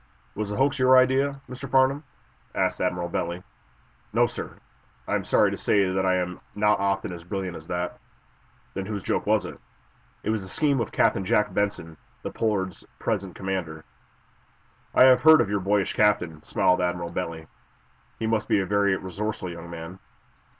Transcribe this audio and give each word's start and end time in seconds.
"Was 0.33 0.49
the 0.49 0.55
hoax 0.57 0.79
your 0.79 0.97
idea, 0.97 1.39
Mr. 1.47 1.69
Farnum?" 1.69 2.03
asked 2.55 2.81
Admiral 2.81 3.07
Bentley. 3.07 3.43
"No, 4.11 4.25
sir; 4.25 4.57
I 5.07 5.13
am 5.13 5.23
sorry 5.23 5.51
to 5.51 5.57
say 5.57 5.91
that 5.91 6.07
I 6.07 6.15
am 6.15 6.39
not 6.55 6.79
often 6.79 7.13
as 7.13 7.23
brilliant 7.23 7.55
as 7.55 7.67
that." 7.67 7.99
"Then 8.73 8.87
whose 8.87 9.03
joke 9.03 9.27
was 9.27 9.45
it?" 9.45 9.59
"It 10.23 10.31
was 10.31 10.41
the 10.41 10.49
scheme 10.49 10.79
of 10.79 10.91
Captain 10.91 11.23
Jack 11.23 11.53
Benson, 11.53 11.97
the 12.23 12.31
'Pollard's' 12.31 12.83
present 12.97 13.35
commander." 13.35 13.85
"I 14.95 15.05
have 15.05 15.21
heard 15.21 15.39
of 15.39 15.51
your 15.51 15.59
boyish 15.59 15.93
captain," 15.93 16.41
smiled 16.43 16.81
Admiral 16.81 17.11
Bentley. 17.11 17.45
"He 18.17 18.25
must 18.25 18.47
be 18.47 18.59
a 18.59 18.65
very 18.65 18.97
resourceful 18.97 19.51
young 19.51 19.69
man." 19.69 19.99